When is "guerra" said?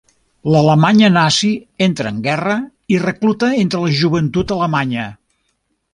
2.27-2.57